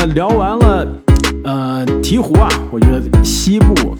[0.00, 0.86] 那聊完了，
[1.42, 3.96] 呃，鹈鹕啊，我觉得西部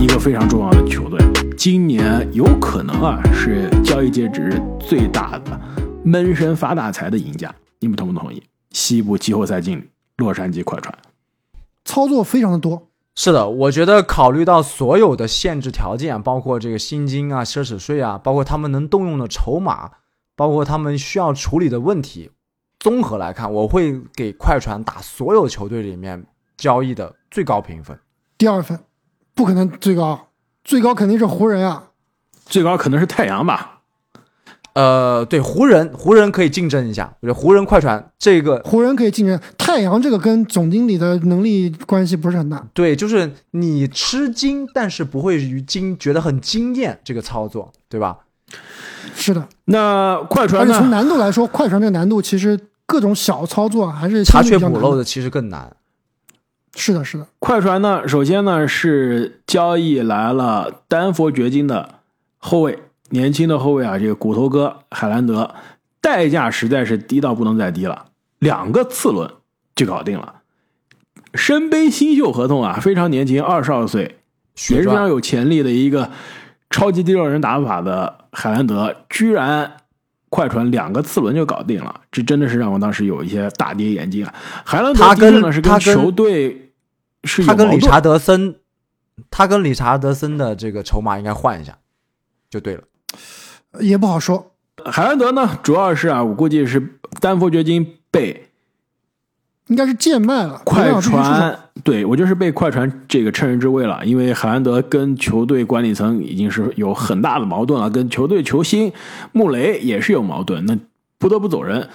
[0.00, 1.20] 一个非常重要的球队，
[1.58, 5.60] 今年有可能啊是交易截止日最大的
[6.02, 8.42] 闷声发大财的赢家，你们同不同意？
[8.70, 9.82] 西部季后赛经理
[10.16, 10.96] 洛杉矶快船，
[11.84, 12.88] 操作非常的多。
[13.14, 19.90] 是的，我觉得考虑到所有的限制条件，包括这个薪金啊、奢侈税啊，包括他们能动用的筹码，
[20.34, 22.30] 包括他们需要处理的问题，
[22.84, 26.22] 综合来看，我会给快船打所有球队里面
[26.54, 27.98] 交易的最高评分。
[28.36, 28.78] 第二分，
[29.34, 30.28] 不可能最高，
[30.62, 31.92] 最高肯定是湖人啊。
[32.44, 33.80] 最高可能是太阳吧。
[34.74, 37.10] 呃，对湖人，湖人可以竞争一下。
[37.20, 39.40] 我觉得湖人、快船这个，湖人可以竞争。
[39.56, 42.62] 太阳这个跟总经理的能力关系不是很大。
[42.74, 48.18] 对，就是你吃惊，但是不会于惊觉得很惊艳，这个操作，对吧？
[49.14, 49.48] 是的。
[49.64, 50.78] 那快船呢？
[50.78, 55.74] 从难度来说，快船这个难度其实各种小操作还是查缺补漏的，其实更难。
[56.76, 57.26] 是的，是的。
[57.38, 62.00] 快船呢，首先呢是交易来了丹佛掘金的
[62.38, 62.78] 后卫。
[63.10, 65.54] 年轻的后卫啊，这个骨头哥海兰德，
[66.00, 68.06] 代价实在是低到不能再低了，
[68.40, 69.30] 两个次轮
[69.76, 70.36] 就搞定了。
[71.34, 74.18] 身背新秀合同啊，非常年轻，二十二岁，
[74.70, 76.10] 也是非常有潜力的一个
[76.70, 79.76] 超级第六人打法的海兰德，居然
[80.34, 84.34] 快船两个次轮就搞定了，这真的是让我当时有一些大跌眼镜啊。
[84.64, 86.72] 海兰德他跟呢是跟球队
[87.22, 88.56] 是他跟理查德森，
[89.30, 91.78] 他跟理查德森的这个筹码应该换一下，
[92.50, 92.82] 就对了。
[93.78, 98.48] 也不好说，海兰德呢，主要是啊，我估计是丹佛掘金被，
[99.68, 100.60] 应该是贱卖了。
[100.64, 108.92] 快船对我就是被快船这个趁人之危了，因为海兰德跟球队管理层已经是有很大的矛盾了，跟球队球星
[109.32, 110.78] 穆雷也是有矛盾，那
[111.18, 111.88] 不得不走人。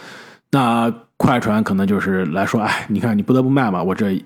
[0.52, 4.24] 那快船可能就是来说，哎，你看你不得不卖嘛，我这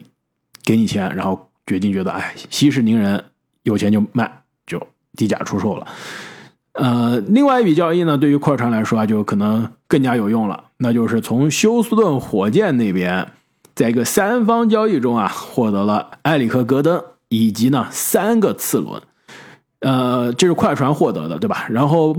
[0.63, 3.23] 给你钱，然后掘金觉得，哎，息事宁人，
[3.63, 4.81] 有钱就卖，就
[5.15, 5.87] 低价出售了。
[6.73, 10.63] 呃，另外一笔交易呢，对于快船来说啊，就可能更加有用了。
[10.77, 13.27] 那就是从休斯顿火箭那边，
[13.75, 18.99] 在一个三方交易中啊，获得了埃里克·戈登以及呢三个次轮。
[19.81, 21.67] 呃，这是快船获得的，对吧？
[21.69, 22.15] 然后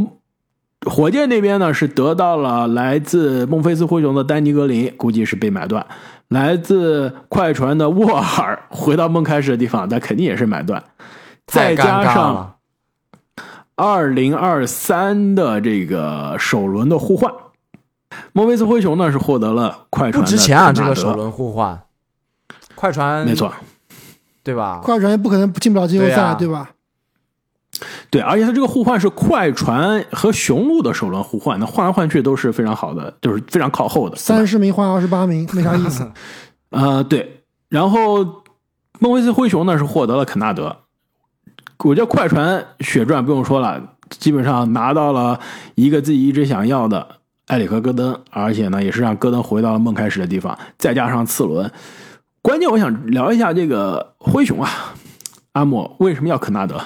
[0.87, 5.85] 火箭那边呢是得到了来自孟菲斯灰熊的丹尼·格林，估计是被买断；
[6.29, 10.81] 来自快船的沃尔回到孟开始的地方，那肯定也是买断。
[11.47, 12.54] 再加上。
[13.77, 17.33] 二零二三的这个首轮的互换，
[18.33, 20.73] 莫菲斯灰熊呢是获得了快船不值钱啊！
[20.73, 21.83] 这个首轮互换，
[22.77, 23.53] 快船没错，
[24.45, 24.81] 对吧？
[24.83, 26.71] 快船也不可能进不了季后赛，对吧？
[28.11, 34.15] 对，而且他这个互换是快船和雄鹿的首轮互换，那换来换去都是非常好的，就是非常靠后的。
[34.15, 36.09] 三十名换二十八名，没啥意思。
[36.71, 37.43] 呃，对。
[37.69, 38.25] 然后
[39.01, 40.84] 孟菲斯灰熊呢是获得了肯纳德。
[41.85, 45.39] 我觉得快船血赚不用说了，基本上拿到了
[45.75, 47.07] 一个自己一直想要的
[47.49, 51.71] 埃里克·戈登，而且呢，也是让戈登回到了梦开始的地方，再加上次轮。
[52.41, 54.95] 关键我想聊一下这个灰熊啊，
[55.53, 56.81] 阿莫为什么要肯纳德？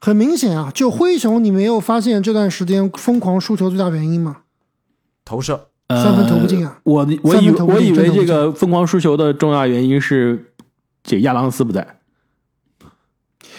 [0.00, 4.38] 很明显啊，就灰熊，你没有发现这段时间疯狂输球最大原因吗？
[5.24, 6.80] 投射，三分投不进啊！
[6.84, 10.54] 我我以我以为这个疯狂输球的重要原因是
[11.02, 11.98] 这亚当斯不在。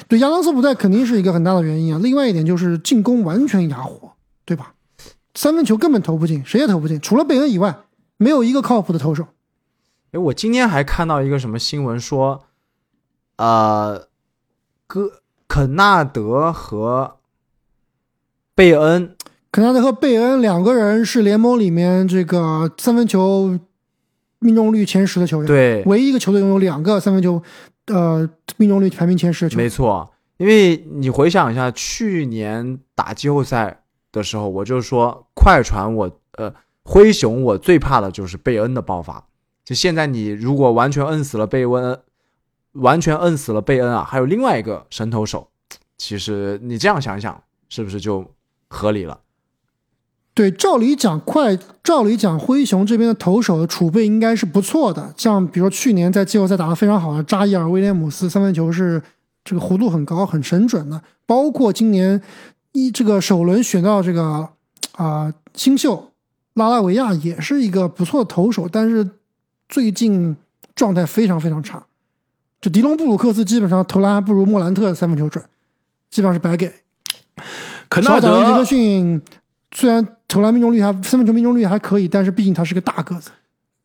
[0.08, 2.00] 对亚当斯不在肯定是一个很大的原因啊。
[2.04, 4.12] 另外一点就是进攻完全哑火，
[4.46, 4.74] 对吧？
[5.34, 7.76] 三分球根本投不进，谁也投不进，除了贝恩以外，
[8.18, 9.26] 没有一个靠谱的投手。
[10.12, 12.44] 哎，我今天还看到一个什么新闻说，
[13.38, 14.08] 呃，
[14.86, 17.18] 哥肯纳德和
[18.54, 19.16] 贝恩，
[19.52, 23.60] 肯纳德和贝恩两个人是联盟里面这个三分球
[24.38, 27.42] 命中率前十的球员，对，唯一一个球队拥有两个三分球。
[27.88, 30.10] 呃，命中率排名前十，没错。
[30.38, 36.54] 因为你回想一下，去年打季后赛的时候，我就说快船，我呃
[36.84, 39.28] 灰熊，我最怕的就是贝恩的爆发。
[39.64, 42.02] 就现在，你如果完全摁死了贝恩，
[42.74, 45.50] 完全摁死了贝恩啊，还有另外一个神投手，
[45.98, 48.26] 其实你这样想想，是不是就
[48.68, 49.20] 合理了？
[50.36, 55.14] 对，照理讲，快，照理讲，灰熊这边的投手的储备应该是不错的。
[55.16, 59.00] 像比如说去年在季后赛打得非常好的扎伊尔·威廉姆斯，三分球是
[59.46, 61.00] 这个弧度很高、很神准的。
[61.28, 62.20] 包括今年
[62.72, 64.50] 一这个首轮选到这个
[64.94, 66.10] 啊新秀
[66.56, 69.08] 拉拉维亚，也是一个不错的投手，但是
[69.70, 70.36] 最近
[70.74, 71.86] 状态非常非常差。
[72.60, 75.46] 就迪隆布鲁克斯基本上投篮还不如莫兰特三分球准，
[76.10, 76.74] 基本上是白给。
[77.88, 79.22] 肯纳德、杰克逊
[79.76, 80.08] 虽然。
[80.34, 83.30] 投篮命中率还三分球命中率还可以，但是毕竟他是个大个子。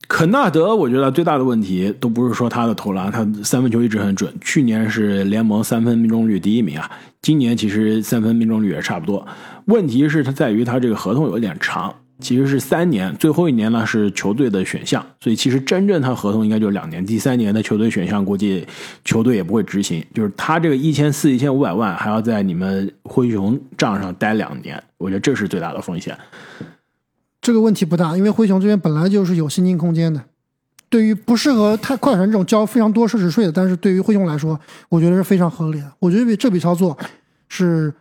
[0.09, 6.91] 肯纳德，我觉得最大的问题都不是说他的投篮，他三分球一直很准，去年是联盟三分命中率第一名啊，
[7.21, 9.27] 今年其实三分命中率也差不多。
[9.67, 18.67] 问题是他在于他这个合同有一点长，其实是三年，最后一年呢是球队的选项，所以其实真正他合同应该就是两年，第三年的球队选项估计
[19.05, 26.17] 球队也不会执行，就是他这个一千四、一千五百万还要在你们灰熊账上待两年，我觉得这是最大的风险。
[27.41, 30.23] 这个问题不大，因为灰熊这边本来就是有薪金空间的。
[30.91, 35.93] 对于不适合太快船这种交非常多奢侈税的，但是对于灰熊来说，我觉得是非常合理的。
[35.99, 36.97] 我觉得这笔操作
[37.49, 37.93] 是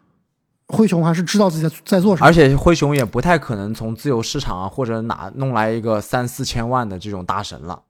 [0.67, 7.83] 灰熊还是知道自己在在做什么，而且灰熊也不太可能从自由市场啊或者哪弄来一个三四千万的这种大神了。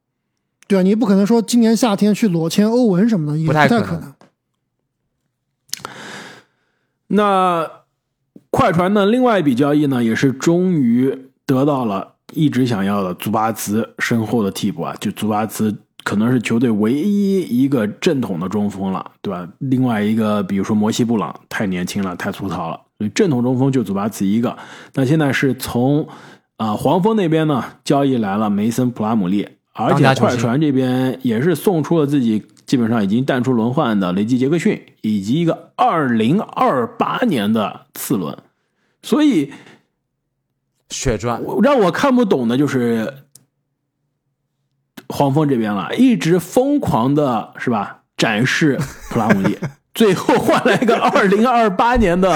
[0.67, 4.13] 对啊，你不可能说今年夏天去裸签欧文什么的，也不太可能。
[7.07, 7.69] 那
[8.49, 11.25] 快船的另外一笔交易呢，也是终于。
[11.47, 15.73] 得到了一直想要的祖巴茨身后的替补啊，就祖巴茨
[16.07, 19.45] 可能是球队唯一一个正统的中锋了，对吧？
[19.59, 24.57] 另外一个，比如说摩西布朗太年轻了，太粗糙了，所以正统中锋就祖巴茨一个。
[24.93, 26.07] 那现在是从
[26.55, 38.37] 啊黄蜂那边呢交易来了梅森普拉姆利，而且快船这边也是送出了自己基本上已经淡出轮换的雷吉杰克逊，以及一个二零二八年的次轮，
[39.01, 39.51] 所以。
[40.89, 43.13] 血赚，让我看不懂的就是
[45.09, 47.97] 黄蜂这边了，一直疯狂的是吧？
[48.17, 48.77] 展示
[49.09, 49.57] 普拉姆利，
[49.93, 52.35] 最后换来一个 二零二八年的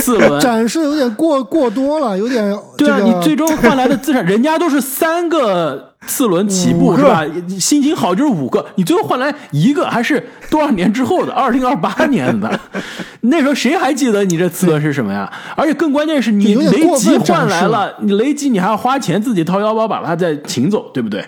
[0.00, 5.88] 四轮，展示有点过过多了，有点对啊，你最终换来的资产，人家都是三个。
[6.06, 7.26] 四轮起步是吧？
[7.60, 12.58] 心情好就是五个，你最后换来一个，还是多少年之后的二零二八年的？
[13.20, 15.30] 那时候谁还记得你这次轮是什么呀？
[15.54, 21.22] 而且更关键是你雷吉换来了，你雷吉你还要花钱自己掏腰包把他再请走，对不对？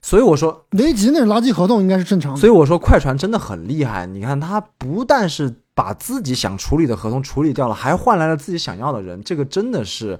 [0.00, 2.40] 所以我说雷吉那是垃圾合同，应该是正常的。
[2.40, 10.18] 所以我说快船真的很厉害，你看他不但是把自己想处理的合同处理掉了，还换来了自己想要的人，这个真的是。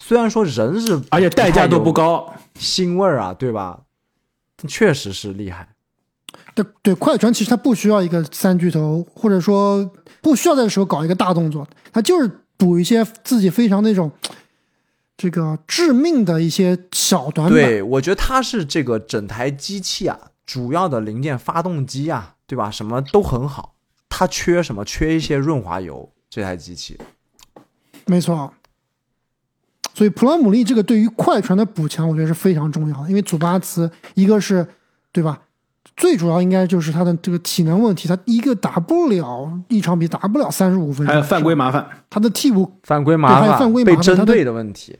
[0.00, 3.80] 虽然说人是，而且代价都不高，腥味儿啊，对吧？
[4.66, 5.68] 确实是厉害。
[6.54, 9.88] 对对，快船其实他不需要一个三巨头，或者说
[10.20, 14.10] 不需要在时候搞一个大动作，他就是补一些自己非常那种
[15.16, 17.54] 这个致命的一些小短板。
[17.54, 22.70] 对，我觉得它是这个整台机器啊，主要的零件，发动机啊，对吧？
[22.70, 23.74] 什么都很好，
[24.08, 24.84] 它缺什么？
[24.84, 26.10] 缺一些润滑油。
[26.30, 26.98] 这台机器，
[28.06, 28.52] 没错。
[29.94, 33.08] 所以普拉姆利这个对于快船的补强，我觉得是非常重要的。
[33.08, 34.66] 因为祖巴茨一个是，
[35.12, 35.43] 对吧？
[35.96, 44.98] 最主要应该就是他的这个体能问题，他一个打不了一场比打不了三十五分钟，还有犯规麻烦，他的替补犯规麻烦，犯规被针对的问题，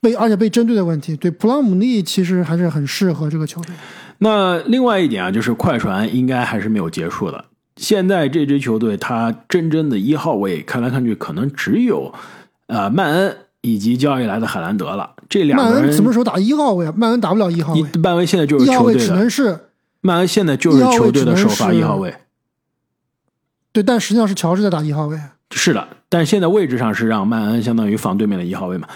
[0.00, 1.16] 被而且被针对的问题。
[1.16, 3.74] 对普拉姆利其实还是很适合这个球队。
[4.18, 7.44] 那另外一点啊，就是快船应该还是没有结束的。
[7.76, 12.12] 现在这支球队，他真正的一号位看来看去，可能只有
[12.66, 13.36] 呃曼恩。
[13.66, 16.92] 以及交易来的海兰德了，这两个人什么时候打一号位啊？
[16.94, 19.58] 曼恩打不了一号位，曼恩现在就是一号位，只能是
[20.06, 22.14] 曼恩现在就是球队的首发一号位。
[23.72, 25.18] 对，但实际上是乔治在打一号位。
[25.50, 28.86] 是的，但现在位置上是让曼恩相当于防对面的一号位嘛？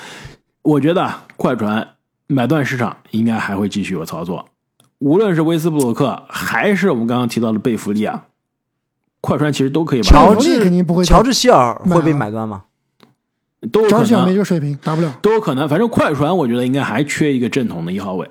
[0.61, 1.95] 我觉得快船
[2.27, 4.51] 买断市场应该还会继续有操作，
[4.99, 8.27] 无论是威斯布鲁克还是我们刚刚提到的贝弗利啊，
[9.23, 10.03] 快船其实都可以。
[10.03, 12.65] 乔治肯定不会，乔治希尔会被买断吗？
[13.73, 15.19] 都有可能没这个水平，打不了。
[15.23, 18.31] 都有可能，反正快船我觉得应该还缺一个正统的一号位。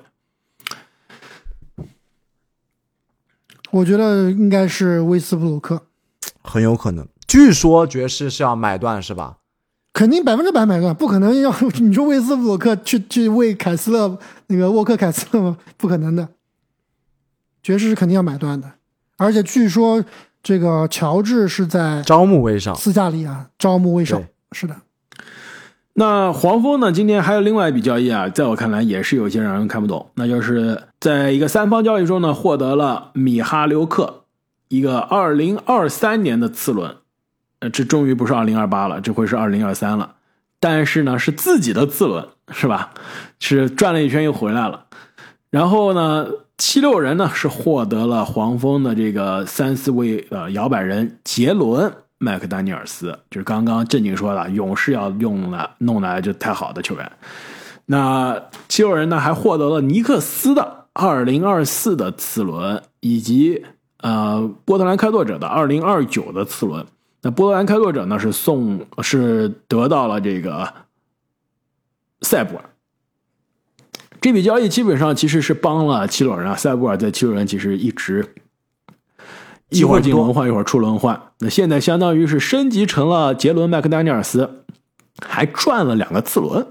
[3.70, 5.82] 我觉得应该是威斯布鲁克，
[6.42, 7.06] 很有可能。
[7.26, 9.36] 据说爵士是要买断是吧？
[9.92, 15.58] 肯定百分之百买断，不可能要 你说威斯布鲁克去去为凯斯勒那个沃克凯斯勒吗？
[15.76, 16.28] 不可能的。
[17.62, 18.72] 爵士是肯定要买断的，
[19.16, 20.02] 而且据说
[20.42, 24.22] 这个乔治是在招募威少，私下里啊，招募威少，
[24.52, 24.74] 是的。
[25.98, 26.92] 那黄蜂呢？
[26.92, 30.08] 今天还有另外一笔交易啊，在我看来也是有些让人看不懂。
[30.14, 34.22] 那就是在一个三方交易中呢，获得了米哈留克
[34.68, 36.94] 一个二零二三年的次轮，
[37.58, 40.14] 呃，这终于不是二零二八了，这回是二零二三了。
[40.60, 42.92] 但是呢，是自己的次轮，是吧？
[43.40, 44.84] 是转了一圈又回来了。
[45.50, 51.92] 然后呢，七六人呢是获得了黄蜂的这个三四位呃摇摆人杰伦。
[52.18, 57.12] 麦克丹尼尔斯就是刚刚正经说的，勇士要用来弄来就太好的球员。
[57.86, 63.64] 那七六人呢，还获得了尼克斯的二零二四的次轮，以及
[63.98, 66.84] 呃波特兰开拓者的二零二九的次轮。
[67.22, 70.74] 那波特兰开拓者呢，是送是得到了这个
[72.22, 72.64] 塞博尔。
[74.20, 78.34] 这笔交易基本上其实是帮了七六人啊，塞布尔在七六人其实一直
[79.70, 81.20] 一会儿进轮换，一会儿出轮换。
[81.40, 84.64] 那现在相当于是升级成了杰伦麦克丹尼尔斯，
[85.20, 86.66] 还赚了两个次轮。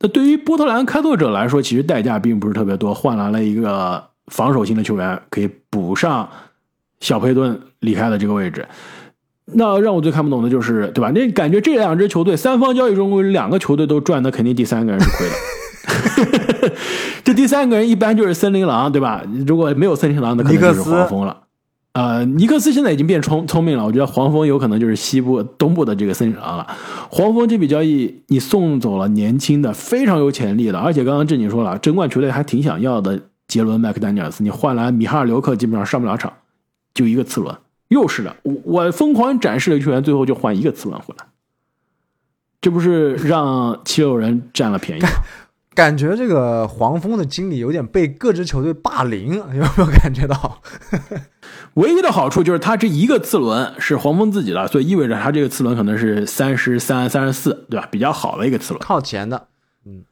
[0.00, 6.28] 那对于波特兰开拓者来说，其实代价并不是特别多，换来了一个防守型的球员，可以补上
[7.00, 8.66] 小佩顿离开的这个位置。
[9.46, 11.10] 那让我最看不懂的就是，对吧？
[11.10, 16.72] 那感觉这两支球队三方交易中，两个球队都赚，那肯定第三个人是亏的。
[17.24, 19.22] 这第三个人一般就是森林狼，对吧？
[19.46, 21.36] 如果没有森林狼，那肯定就是黄蜂了。
[21.98, 26.64] 呃，尼克斯现在已经变聪聪明了，我觉得黄蜂有可能就是西部、东部的这个森林狼了。
[27.10, 36.32] 黄蜂这笔交易，你送走了年轻的、非常有潜力的，而且刚刚正经说了，争冠球队还挺想要的杰伦麦克丹尼尔斯，你换来米哈尔刘克，基本上上不了场，
[36.94, 37.52] 就一个次轮。
[37.88, 41.26] 又是的，我我疯狂展示的球员，最后就换一个次轮回来，
[42.60, 45.08] 这不是让七六人占了便宜吗？
[45.78, 50.60] 感觉这个黄蜂的经理有点被各支球队霸凌， 有没有感觉到？
[51.74, 57.86] 唯一的好处就是他这一个次轮是黄蜂自己的，所以意味着他这个次轮可能是三十三、三十四，对吧？
[57.92, 59.46] 比较好的一个次轮，靠前的。
[59.86, 60.02] 嗯，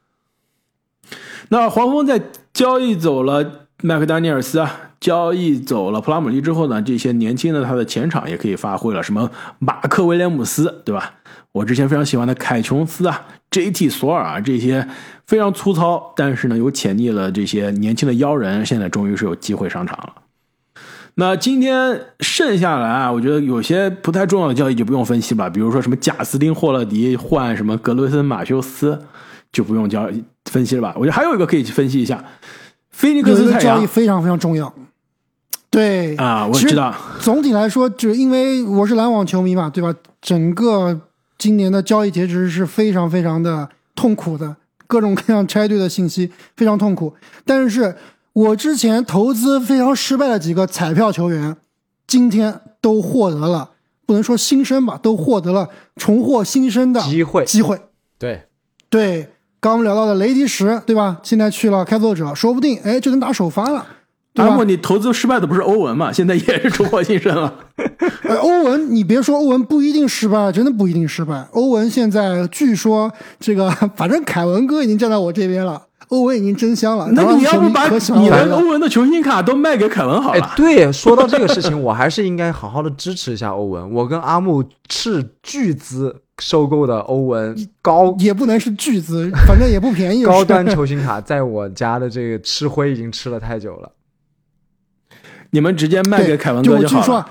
[1.49, 2.21] 那黄蜂在
[2.53, 4.83] 交易走了麦克丹尼尔斯啊。
[4.99, 11.13] 交易走了普拉姆利之后呢，这些年轻的他的前场也可以发挥了，什么马克威廉姆斯，对吧？
[11.51, 13.89] 我之前非常喜欢的凯琼斯啊，J.T.
[13.89, 14.87] 索尔啊，这些
[15.25, 20.13] 非常粗糙但是呢有潜力的这些年轻的妖人，现在终于是有机会上场了。
[21.15, 29.01] 那今天剩下来啊，我觉得有些不太重要的交易就不用分析吧，比如说什么贾斯汀霍勒迪换什么格雷森马修斯，
[29.51, 30.07] 就不用交
[30.45, 30.93] 分析了吧？
[30.95, 32.23] 我觉得还有一个可以去分析一下，
[32.91, 34.71] 菲尼克斯太阳非常非常重要。
[35.71, 36.93] 对啊，我知道。
[37.19, 39.93] 总体来说，就是因为我是篮网球迷嘛，对吧？
[40.21, 41.01] 整个
[41.37, 44.55] 今年的交易截止是非常非常的痛苦的，
[44.87, 47.13] 各种各样拆队的信息非常痛苦。
[47.45, 47.95] 但是
[48.33, 51.57] 我之前投资非常失败的几个彩票球员，
[52.05, 53.71] 今天都获得了
[54.05, 57.43] 不能说新生吧，都获得了重获新生的机会。
[57.45, 57.81] 机会，
[58.17, 58.43] 对
[58.89, 59.29] 对，
[59.59, 61.19] 刚我们聊到的雷迪什，对吧？
[61.23, 63.85] 现在去了开拓者，说不定哎就能打首发了。
[64.37, 66.11] 阿莫，你投资失败的不是欧文嘛？
[66.11, 67.53] 现在也是重获新生了。
[68.41, 71.47] 欧文，你别说欧文不一定失败，真的不一定失败。
[71.51, 77.09] 欧文现在据说这个， 反正凯文哥已经站在我这边了，欧文已经真香了。
[77.13, 80.53] 那你要不把你的欧文的球星卡都卖给凯文好了？
[80.55, 83.93] 对，说到这个事情，我还是应该好好的支持一下欧文。
[83.93, 90.25] 我跟阿木斥巨资收购的欧文高，也不能是巨资，反正也不便宜。
[90.25, 93.91] 高端 球星卡在我家的这个吃灰已经吃了太久了。
[95.57, 97.27] 你们直接卖给凯文哥就好了。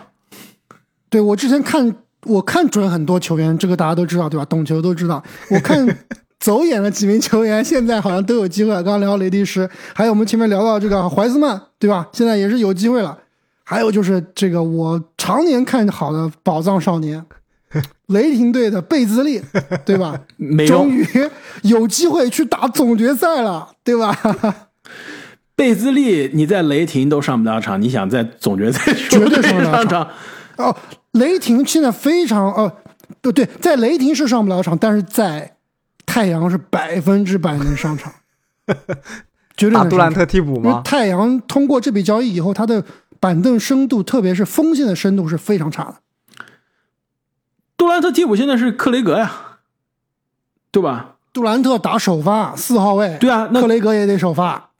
[1.08, 4.44] 对我之前看，我看准很多球员，这个大家都知道，对吧？
[4.46, 5.22] 懂球都知道。
[5.48, 5.86] 我看
[6.40, 8.70] 走眼了几名球员，现在好像都有机会。
[8.70, 12.08] 刚刚聊雷迪什，还有我们前面聊到这个怀斯曼，对吧？
[12.12, 13.16] 现在也是有机会了。
[13.62, 17.24] 还有就是这个我常年看好的宝藏少年，
[18.06, 19.40] 雷霆队的贝兹利，
[19.84, 20.20] 对吧？
[20.66, 21.06] 终于
[21.62, 24.18] 有机会去打总决赛了，对吧？
[25.56, 30.06] 贝兹利，你在雷霆都上不了场，你想在总决赛绝对上不了场。
[30.58, 30.76] 哦，
[31.12, 32.70] 雷霆现在非常哦，
[33.22, 35.56] 不对，在雷霆是上不了场，但是在
[36.04, 38.12] 太阳是百分之百能上场，
[39.56, 40.82] 绝对打 杜兰特替补吗？
[40.84, 42.84] 太阳通过这笔交易以后，他的
[43.18, 45.94] 板凳深度，特别是锋线的深度是非常差的。
[47.78, 49.32] 杜兰特替补现在是克雷格呀，
[50.70, 51.16] 对吧？
[51.32, 54.70] 杜兰特打首发四号位，对啊，那克雷格也得首发。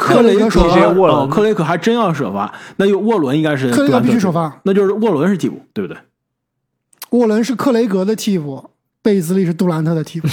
[0.00, 6.00] 克雷格首发，哦，克雷格还真要首发，那就沃伦应该是克雷格必须首发，那就是沃伦是替补，对不对？
[7.10, 8.70] 沃伦是克雷格的替补，
[9.02, 10.28] 贝兹利是杜兰特的替补。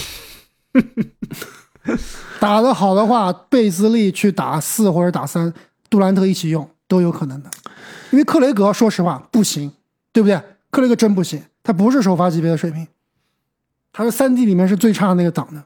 [2.40, 5.54] 打得好的话，贝兹利去打四或者打三，
[5.90, 7.50] 杜兰特一起用都有可能的。
[8.12, 9.72] 因为克雷格说实话不行，
[10.14, 10.42] 对不对？
[10.70, 12.88] 克雷格真不行，他不是首发级别的水平，
[13.92, 15.64] 他是三 D 里面是最差的那个档的。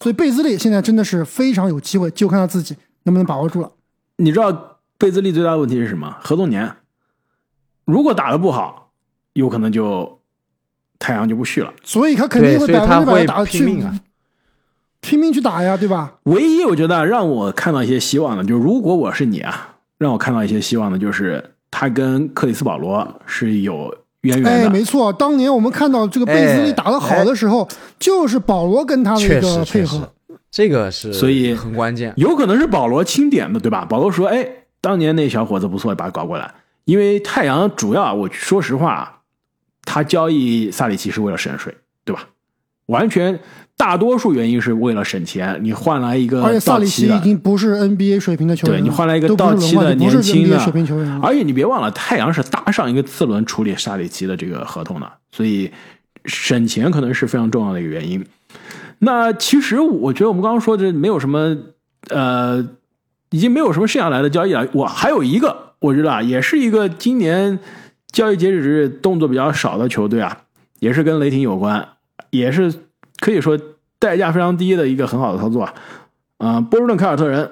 [0.00, 2.76] 所以贝兹利现在真的是非常有机会，就看他自己。
[3.08, 3.70] 能不能把握住了？
[4.16, 6.14] 你知道贝兹利最大的问题是什么？
[6.20, 6.70] 合同年，
[7.86, 8.90] 如果打的不好，
[9.32, 10.20] 有可能就
[10.98, 11.72] 太阳就不续了。
[11.82, 13.98] 所以他肯定会百分之百打拼命啊，
[15.00, 16.16] 拼命去打呀，对吧？
[16.24, 24.50] 唯一我觉得让我看到一些希望的，就是如果我是你啊，让我看到一些希望的，就是他跟克里斯保罗是有渊源的。
[24.50, 27.66] 哎，没错，当年我们看到这个贝兹利打的好的时候，
[27.98, 30.12] 就是保罗跟他的一个配合。
[30.50, 33.84] 这个是，所以很关键，有可能是保罗钦点的，对吧？
[33.84, 34.48] 保罗说：“哎，
[34.80, 36.54] 当年那小伙子不错，把他搞过来。”
[36.86, 39.20] 因为太阳主要，我说实话，
[39.84, 41.74] 他交易萨里奇是为了省税，
[42.04, 42.28] 对吧？
[42.86, 43.38] 完全
[43.76, 51.20] 大多数原因是为了省钱，你换来一个而且萨里奇已到期的，经不是 NBA 水平的球员，对你换来一个到期的年轻的水平球员。
[51.20, 55.70] 而且你别忘了，太阳是搭上一个次轮处理萨里奇的这个合同的，所以
[56.24, 58.24] 省钱可能是非常重要的一个原因。
[59.00, 61.56] 那其实我觉得我们刚刚说这没有什么
[62.10, 62.66] 呃，
[63.30, 64.66] 已经没有什么剩下来的交易了。
[64.72, 67.58] 我还有一个，我觉得，也是一个今年
[68.10, 70.44] 交易截止日动作比较少的球队啊，
[70.80, 71.86] 也是跟雷霆有关，
[72.30, 72.72] 也是
[73.18, 73.58] 可以说
[73.98, 75.74] 代价非常低的一个很好的操作啊。
[76.38, 77.50] 啊、波士顿凯尔特人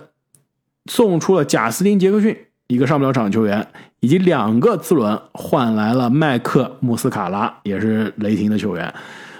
[0.90, 2.36] 送出了贾斯汀·杰克逊
[2.68, 3.66] 一个上不了场的球员，
[4.00, 8.92] 以及两个次轮换来了麦克穆斯卡拉，也是雷霆的球员。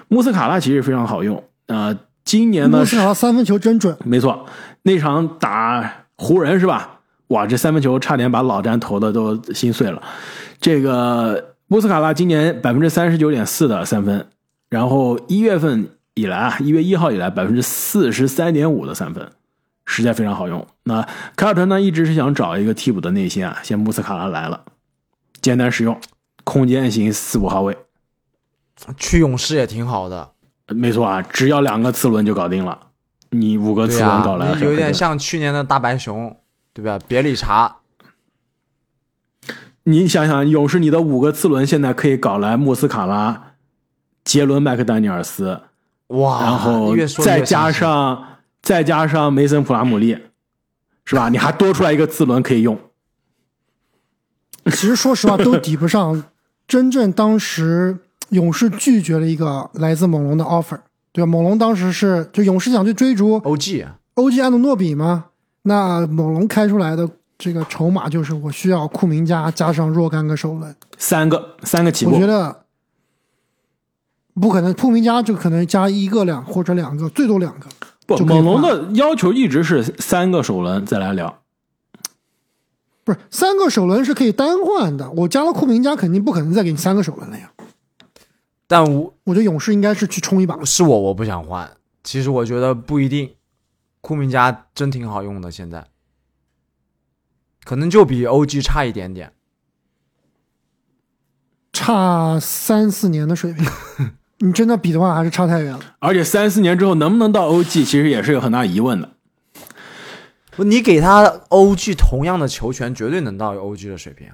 [0.08, 4.46] 穆斯卡拉其实非常好用，呃，今年呢穆斯卡拉三分球真准，没错，
[4.82, 7.00] 那场打湖人是吧？
[7.28, 10.00] 哇，这三分球差点把老詹投的都心碎了。
[10.60, 14.28] 这个穆斯卡拉今年百分之三十九点四的三分，
[14.68, 19.32] 然后一月份以来啊，一月一号以来百分之四十三点五的三分，
[19.84, 20.64] 实在非常好用。
[20.84, 21.02] 那
[21.34, 24.62] 凯尔特人呢，一直是想找一个替补的内线啊，现在穆斯卡拉来了，
[25.42, 26.00] 简单实用，
[26.44, 27.76] 空间型四五号位，
[28.96, 30.30] 去勇士也挺好的，
[30.68, 32.78] 没错啊，只要两个次轮就搞定了。
[33.30, 36.36] 你五个次轮搞来，啊，有点像去年的大白熊，
[36.72, 36.98] 对吧？
[37.06, 37.76] 别理查，
[39.84, 43.54] 你想想，勇士你的五个次轮现在可以搞来穆斯卡拉、
[44.24, 45.60] 杰伦麦克丹尼尔斯，
[46.08, 50.16] 哇，然后再加上再加上梅森普拉姆利，
[51.04, 51.28] 是吧？
[51.28, 52.78] 你还多出来一个次轮可以用。
[54.66, 56.24] 其实说实话都 抵不上
[56.66, 57.98] 真正当时
[58.30, 60.78] 勇士拒绝了一个来自猛龙的 offer，
[61.12, 61.26] 对吧？
[61.26, 65.26] 猛龙当时是就勇士想去追逐 OG 欧 G 安东诺比嘛，
[65.62, 72.64] 那猛龙开出来的这个筹码就是我需要库明加加上若干个首轮，三个三个起步我觉，得
[74.34, 77.66] 不可能，库明加就可能加一个两或者两个，最多两个。
[78.06, 81.42] 不，就猛龙的要求一直是三个首轮再来聊。
[83.02, 87.50] 不是三个首轮是可以单换的，我加了库明加，肯定不可能再给你三个首轮了呀。
[88.66, 93.34] 但我我觉得勇士应该是去冲一把，是我我不想换，其实我觉得不一定，
[94.00, 95.86] 库明加真挺好用的，现在
[97.64, 99.32] 可能就比 OG 差一点点。
[101.72, 103.66] 差三四年的水平。
[104.38, 105.80] 你真的比的话，还是差太远了。
[105.98, 109.10] 而且三四年之后能不能到 OG，其实也是有很大疑问的。
[110.50, 114.30] 不，你给他 OG 同样的球权，绝对能到 OG 的水平。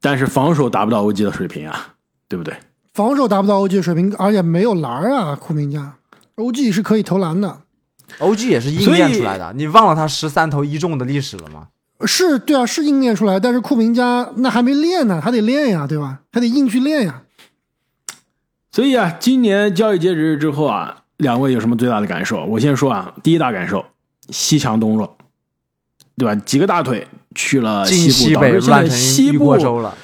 [0.00, 1.96] 但是防守达不到 OG 的水平啊，
[2.28, 2.56] 对不对？
[3.00, 5.94] 防守达不到 OG 的水平，而且没有篮儿啊，库明加。
[6.36, 7.60] OG 是可以投篮的
[8.18, 11.68] ，OG 也是硬练出来的，你忘了他十三投一中的历史了吗？
[12.06, 16.20] 是对啊，是硬练出来，但是库明加那还没练呢，还得练呀，对吧？
[16.32, 17.22] 还得硬去练呀。
[18.72, 22.44] 所以啊，今年交易截止日之后啊，两位有什么最大的感受？
[22.44, 23.84] 我先说啊，第一大感受，
[24.28, 25.16] 西强东弱，
[26.16, 26.34] 对吧？
[26.44, 29.94] 几个大腿去了西部，导西北致现在乱成一西部锅粥了。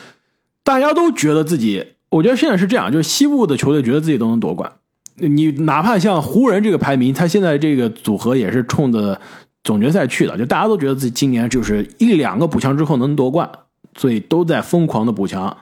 [0.62, 4.71] 大家都觉得自己，我觉得现在是这样，就是西部的球队觉得自己都能夺冠。
[5.16, 9.21] 你哪怕像湖人这个排名，他现在这个组合也是冲着
[9.64, 13.51] 总决赛去的，就大家都觉得自己今年就是一两个补强之后能夺冠，
[13.97, 15.57] 所以都在疯狂的补强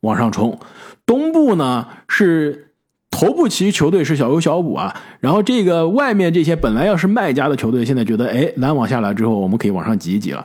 [0.00, 0.58] 往上冲。
[1.04, 2.72] 东部呢是
[3.10, 10.44] 头部其实球队是小有小补啊，然后这个外面这些本来要是卖家的球队，现在觉得哎篮网下来之后我们可以往上挤一挤了，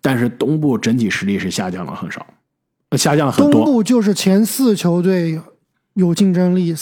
[0.00, 2.24] 但是东部整体实力是下降了很少，
[2.92, 3.64] 下降了很多。
[3.64, 5.40] 东部就是前四球队
[5.94, 6.74] 有竞争力，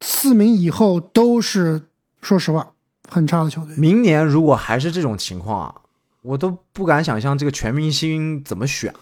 [0.00, 1.82] 四名以后都是
[2.22, 2.68] 说实话
[3.08, 3.74] 很差的球队。
[3.76, 5.74] 明年如果还是这种情况啊，
[6.22, 8.92] 我都不敢想象这个全明星怎么选。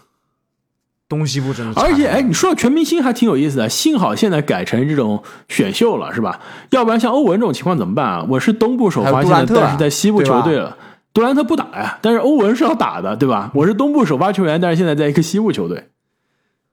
[1.07, 6.41] 东西部真的而且，哎，你说到全明星还挺有意思的，幸好现在改成这种选秀了，是吧？
[6.71, 8.25] 要不然像欧文这种情况怎么办啊？
[8.27, 10.75] 我是东部首发，现在但是在西部球队了。
[11.13, 13.51] 杜兰特不打呀，但是欧文是要打的，对吧？
[13.53, 15.89] 我是东部首发球员，但是现在在一个西部球队。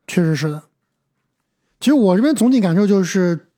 [0.07, 0.63] 确实是的。
[1.81, 3.49] 其实我这边总体感受就是，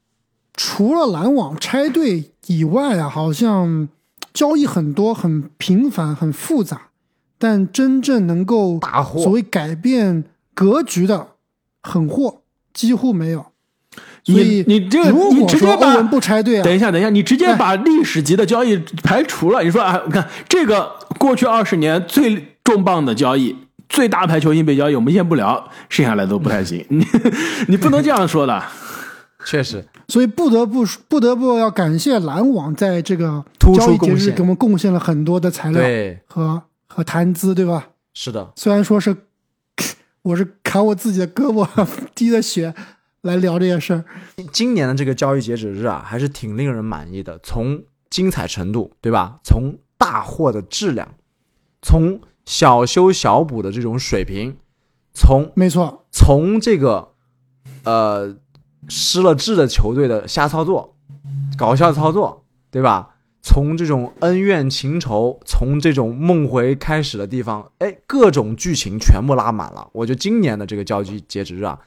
[0.54, 3.88] 除了篮网拆队以外啊，好像
[4.32, 6.88] 交易很多、很频繁、很复杂，
[7.38, 8.80] 但真正能够
[9.18, 11.28] 所谓改变格局的
[11.82, 13.46] 狠货几乎没有。
[14.24, 19.62] 所以你你这个如你直接把文不拆队啊，等一下，等一下，你直接哎把历史级的交易排除了。
[19.62, 23.54] 你说啊，你看这个过去二十年最重磅的交易，
[23.88, 26.84] 最大牌球星被交易，我们先不聊，剩下来都不太行。
[26.90, 27.06] 你
[27.68, 28.62] 你不能这样说的。
[29.46, 37.88] 确实所以不得不不得不要感谢篮网在这个突出交易节贡献日给我们贡献了很多的材料对，和和谈资，对吧？
[38.14, 39.14] 是的，虽然说是
[40.22, 41.68] 我是砍我自己的胳膊
[42.14, 42.74] 滴的血
[43.20, 44.04] 来聊这件事儿。
[44.50, 47.38] 今年的这个交易截止日啊，还是挺令人满意的。
[47.42, 49.40] 从精彩程度，对吧？
[49.44, 51.06] 从大货的质量，
[51.82, 54.56] 从小修小补的这种水平，
[55.12, 57.12] 从没错，从这个
[57.84, 58.36] 呃
[58.88, 60.94] 失了智的球队的瞎操作、
[61.56, 63.10] 搞笑操作，对吧？
[63.46, 69.86] 从这种恩怨情仇，从这种梦回开始的地方，哎，各种剧情全部拉满了。
[69.92, 71.78] 我觉得今年的这个交易截止日啊，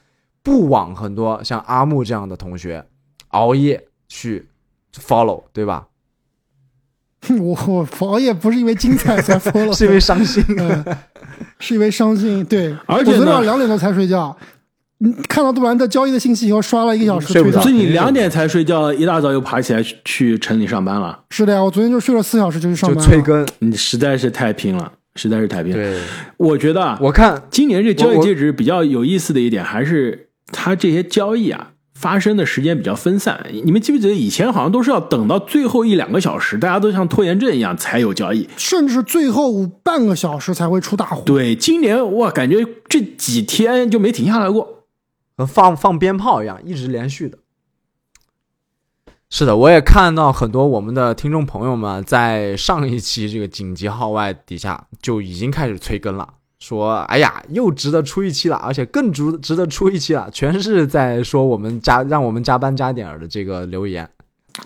[0.44, 2.86] 不枉很多像阿木这样的同学
[3.30, 4.48] 熬夜去
[4.94, 5.88] follow，对吧？
[7.40, 10.44] 我我熬夜不是因为精彩才 follow，是因为伤心。
[10.58, 10.84] 嗯，
[11.58, 12.44] 是因为伤心。
[12.44, 14.36] 对，而且我昨天晚上两点多才睡觉。
[15.00, 17.74] 你，看到杜兰特交易的信息以后，刷了一个小时睡不着所以。
[17.74, 23.04] 你两点才睡觉，一大早又爬起来去去城里上班了，是的呀，我昨天就睡了四小时就去上班了。
[23.04, 25.78] 催更，你实在是太拼了，实在是太拼了。
[25.78, 26.00] 对
[26.36, 33.44] 我觉得啊，我看今年这交易截止比较有意思的一点，还是他这些交易啊发生的时间比较分散。
[33.64, 38.48] 你们记不记得以前好像都是要等到最后一两个小时，大家都像拖延症一样才有交易。
[38.56, 41.22] 甚至最后半个小时才会出大货。
[41.26, 44.84] 对，今年我感觉这几天就没停下来过。
[45.36, 47.38] 和放放鞭炮一样，一直连续的。
[49.30, 64.08] 是的，我也看到很多我们的听众朋友们在上一期这个紧急号外底下就已经开始催更了，说：“哎呀，又值得出一期了，而且更值值得出一期了。”全是在说我们加让我们加班加点儿的这个留言。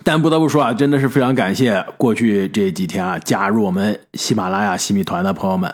[0.02, 5.72] 但不得不说啊，真的是非常感谢过去这几天啊加入我们喜马拉雅西米团的朋友们。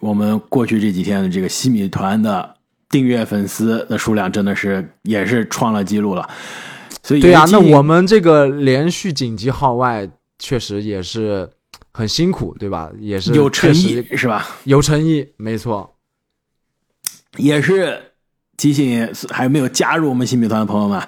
[0.00, 2.54] 我们过去这几天的这个西米团的
[2.88, 6.28] 订阅粉丝的数量真的是也是创了记录了。
[7.02, 10.08] 所以对呀、那我们这个连续紧急号外
[10.38, 11.48] 确实也是
[11.96, 12.92] 很辛苦，对吧？
[13.00, 14.46] 也是有诚意是吧？
[14.64, 15.96] 有诚意，没错。
[17.38, 18.12] 也是
[18.58, 21.02] 提醒还没有加入我们新米团的朋友们，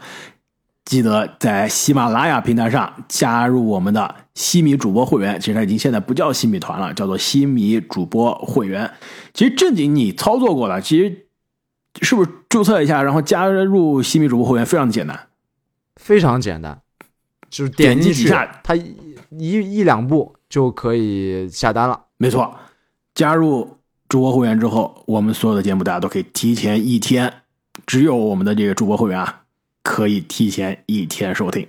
[0.87, 5.39] 记得在喜马拉雅平台上加入我们的西米主播会员。
[5.39, 8.91] 其实它已经现在不叫西米团了，叫做西米主播会员。
[9.35, 11.27] 其实正经你操作过了，其实
[12.01, 15.29] 是不是注册一下，然后加入西米主播会员非常简单。
[15.97, 16.81] 非常简单，
[17.51, 18.95] 就是点进去点击几下，它一
[19.31, 22.01] 一一两步就可以下单了。
[22.17, 22.55] 没错，
[23.15, 23.77] 加入
[24.09, 27.43] 主播会员之后，我们所有的节目大家都可以提前一天，
[27.87, 29.43] 只有我们的这个主播会员啊，
[29.83, 31.69] 可以提前一天收听。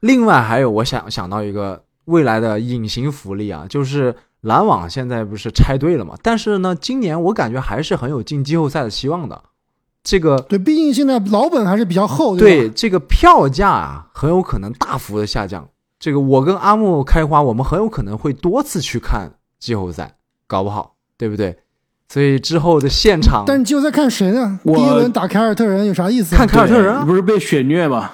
[0.00, 6.14] 另外还有，我想想到一个未来的隐形福利啊，就是篮网现在不是拆队了嘛？
[6.22, 9.42] 但是呢，今年我感觉还是很有进季后赛的希望的。
[10.04, 12.60] 这个对，毕竟现在老本还是比较厚，对？
[12.60, 15.68] 对这个票价啊，很有可能大幅的下降。
[15.98, 21.58] 这个我跟阿木开花，我们很有可能会多次去看季后赛，搞不好，对不对？
[22.08, 24.58] 所以之后的现场，但是季后赛看谁呢？
[24.64, 26.38] 第一轮打凯尔特人有啥意思啊？
[26.38, 28.10] 看凯尔特人啊不是被血虐吗？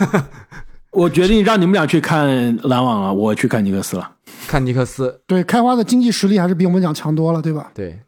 [0.90, 4.12] 我决定让你们俩去看篮网了，我去看尼克斯了。
[4.46, 7.70] 看尼克斯，对，开花的经济实力还是比我们俩强多了，对吧？
[7.74, 7.98] 对，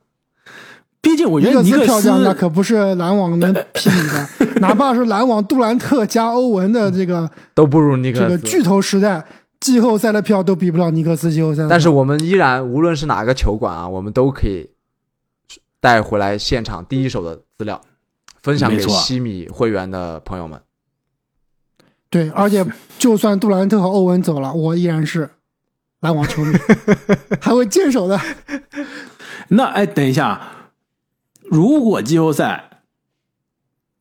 [1.07, 3.89] 毕竟我觉得尼克斯斯票价那可不是篮网能媲
[4.39, 8.25] 美的， 哪怕是篮网杜兰特加欧文的这个都不如尼克斯。
[8.25, 9.25] 这个巨头时代，
[9.61, 11.65] 季后赛的票都比不了尼克斯季后赛。
[11.71, 14.69] 但是我们依然，无论是哪个球馆啊，我们都可以
[15.81, 17.81] 带回来现场第一手的资料，
[18.43, 20.61] 分享给西米会员的朋友们。
[22.11, 22.67] 对，而且
[22.99, 25.31] 就算杜兰特和欧文走了，我依然是
[26.01, 26.53] 篮网球迷，
[27.41, 28.21] 还会坚守的。
[29.51, 30.41] 那哎，等一下，
[31.51, 32.83] 如果季后赛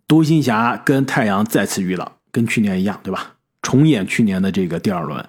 [0.08, 3.36] 独行侠跟太阳再次遇到，跟去年一样，对吧？
[3.62, 5.26] 重演去年的这个第二轮，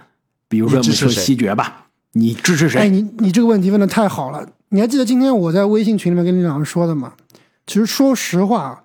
[0.48, 2.90] 比如说我们说西决吧，你支持谁哎，谁？
[2.90, 4.46] 你你这个问题问的太好了。
[4.70, 7.14] 你还记得今天我在微信群里面跟你两个说的吗？
[7.66, 8.83] 其实说实话，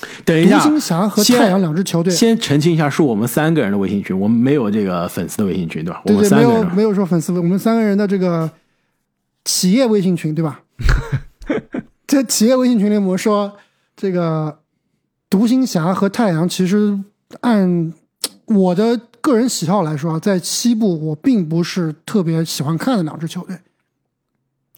[0.00, 6.00] 独等一下，独行侠和太阳两支球队，先澄清一下，是我们三个人的微信群，我们没有这个粉丝的微信群，对吧？
[6.06, 8.50] 我们对对，没三个人有没有说粉丝，我们三个人的这个
[9.44, 10.60] 企业微信群，对吧？
[12.14, 13.52] 在企业微信群里，我们说
[13.96, 14.60] 这个
[15.28, 16.96] 独行侠和太阳，其实
[17.40, 17.92] 按
[18.46, 23.58] 我的个人喜好来说啊，在西部我并不是特别喜欢看的两支球队。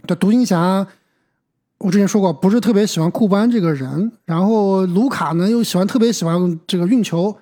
[0.06, 0.86] 这独行侠，
[1.76, 7.36] 我之前说过，不是特别喜欢库班这个人，然后卢卡呢又喜欢特别喜欢这个运球，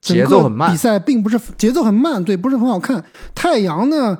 [0.00, 3.04] 节奏很慢比赛并不是节奏很慢，对，不是很好看。
[3.34, 4.16] 太阳呢，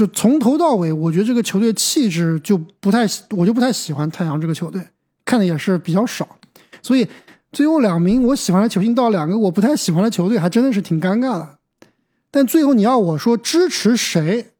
[0.00, 3.00] 就从头到尾，我觉得这个球队气质就不太，
[3.36, 4.82] 我就不太喜欢太阳这个球队，
[5.26, 6.26] 看的也是比较少，
[6.80, 7.06] 所以
[7.52, 11.58] 最后两名我喜欢的球星到两个我不太喜欢的球队，还真的是挺尴尬的。
[12.30, 14.52] 但最后你要我说支持谁，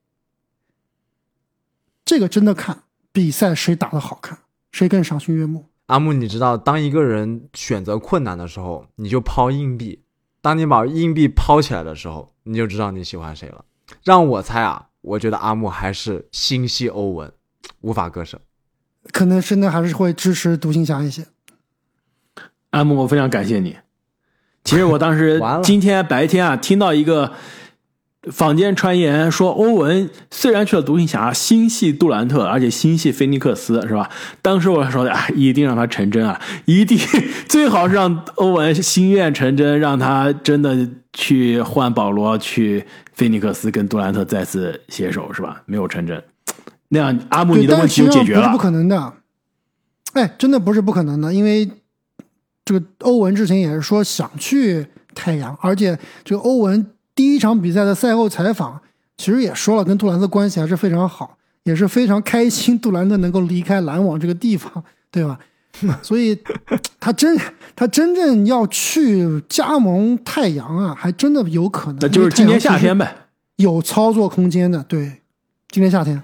[2.04, 5.70] 这个真的看比赛谁打的好看，谁更赏心悦目。
[5.86, 10.00] 阿木，你知道，当一个人选择困难的时候，你就抛硬币；
[10.42, 13.64] 当你把硬币抛起来的时候，你就知道你喜欢谁了。
[14.04, 17.32] 让我猜啊，我觉得阿木还是心系欧文，
[17.80, 18.40] 无法割舍。
[19.12, 21.26] 可能真的还是会支持独行侠一些。
[22.70, 23.76] 阿木，我非常感谢你。
[24.62, 27.32] 其实我当时今天白天啊，听到一个
[28.30, 34.10] 坊间传言说，欧文虽然去了独行侠，心系杜兰特，而且心系菲尼克斯，是吧？
[34.42, 36.98] 当时我说的，啊， 一定让他成真啊，一定
[37.48, 45.62] 最好是让欧文心愿成真，让他真的去换保罗，去菲尼克斯跟杜兰特再次携手，是吧？
[45.64, 46.22] 没有成真，
[46.88, 48.58] 那样阿姆尼，的问题就解决了不是不。
[48.58, 49.14] 可能的。
[50.12, 51.70] 哎，真的不是不可能的，因为
[52.66, 56.84] 这个欧文之前也是说想去太阳，而且这个欧文
[57.20, 58.80] 第一场比赛的赛后采访，
[59.18, 65.38] 其实也说了跟杜兰特关系还是非常好，也是非常开心杜兰特能够离开篮网这个地方， 对吧？
[66.00, 66.38] 所以
[66.98, 67.38] 他真
[67.76, 71.98] 他真正要去加盟太阳啊，还真的有可能。
[72.00, 73.14] 那就是今年夏天呗，
[73.56, 74.82] 有操作空间的。
[74.84, 75.20] 对，
[75.68, 76.22] 今年夏天。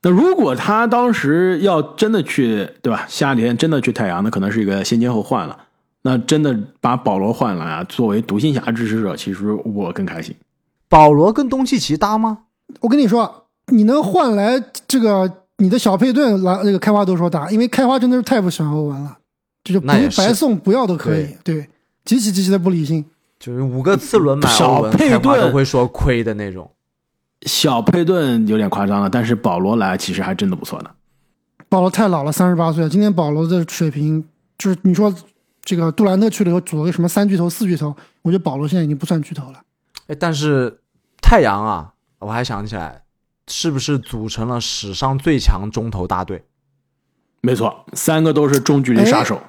[0.00, 3.04] 那如果他当时要真的去，对吧？
[3.10, 5.63] 夏天真的去太阳，那可能是一个先兼后换了。
[6.06, 10.36] 那真的把保罗换来啊，作为独行侠支持者，其实我更开心。
[10.86, 12.40] 保罗跟东契奇搭吗？
[12.80, 19.16] 我跟你说，你能换来这个你的小佩顿来，那个开花都说搭，因为开花真的是太不喜欢欧文了，
[19.64, 19.86] 这就是
[20.20, 21.66] 白送不要都可以，对，
[22.04, 23.02] 极其极其的不理性。
[23.40, 26.70] 就是五个次轮买小佩顿都会说亏的那种。
[27.46, 30.90] 小佩顿有点夸张了，但是保罗来其实还真的不错呢。
[31.68, 34.24] 保罗太老了，三十八岁了，今天保罗的水平
[34.56, 35.12] 就是你说
[35.64, 39.62] 这个杜兰特去了以后组了个什么三巨头、四巨头，我觉得保罗现在已经不算巨头了。
[40.08, 40.80] 哎，但是
[41.22, 43.04] 太阳啊，我还想起来，
[43.48, 46.44] 是不是组成了史上最强中投大队？
[47.40, 49.40] 没错，三个都是中距离杀手。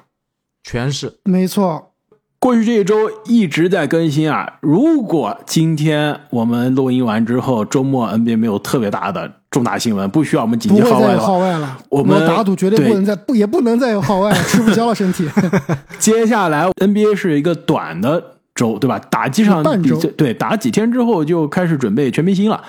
[0.62, 1.92] 全是没错，
[2.38, 4.58] 过去这一周一直在更新啊。
[4.60, 11.78] 如果今天我们录音完之后，周末 NBA 没有特别大的重大新闻，不需要我们紧急号外的话，号外了。
[11.88, 15.26] 我们打赌绝对对不能再不也不能再有号外了，吃不消了身体。
[15.98, 18.22] 接下来 NBA 是一个短的
[18.54, 18.98] 周，对吧？
[19.10, 22.62] 打几场比赛，对，打几天之后就开始准备全明星了。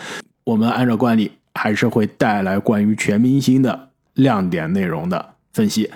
[0.45, 5.91] 我们按照惯例，还是会带来关于全明星的亮点内容的分析。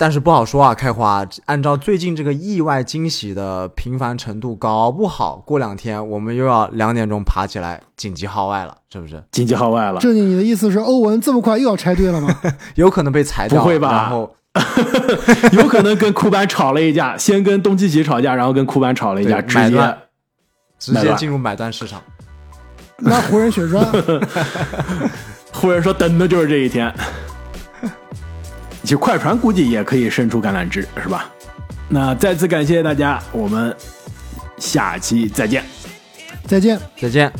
[0.00, 1.26] 但是不好说啊，开花。
[1.44, 9.22] 按照最近这个意外惊喜的频繁程度，搞不好过两天我们又要两点钟爬起来紧急号外了，是不是？
[9.30, 12.34] 紧急号外了，正经你的意思是欧文这么快又要拆队了吗？
[12.76, 14.34] 有可能被裁掉，不会吧然后
[15.52, 19.98] 有可能跟库班吵了一架，先跟东契奇吵架，然后跟库班吵了一架，直接对买断
[20.78, 22.02] 直接进入买断市场。
[22.96, 23.86] 那湖人血栓，
[25.52, 26.90] 湖人说等的就是这一天。
[28.82, 31.30] 其实快船估计也可以伸出橄榄枝，是吧？
[31.88, 33.74] 那再次感谢大家，我们
[34.58, 35.64] 下期再见。
[36.46, 36.78] 再见。
[36.96, 37.32] 再见。